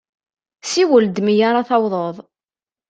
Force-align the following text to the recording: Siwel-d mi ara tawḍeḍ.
Siwel-d 0.63 1.17
mi 1.21 1.35
ara 1.47 1.67
tawḍeḍ. 1.69 2.17